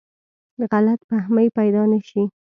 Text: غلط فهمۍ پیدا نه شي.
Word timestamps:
غلط 0.71 0.99
فهمۍ 1.09 1.47
پیدا 1.57 1.83
نه 1.91 1.99
شي. 2.07 2.23